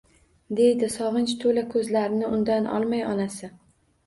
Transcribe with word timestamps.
Deydi 0.59 0.87
sog‘inch 0.93 1.33
to‘la 1.43 1.65
ko‘zlarini 1.75 2.31
undan 2.39 2.71
olmay 2.79 3.07
onasi 3.13 3.53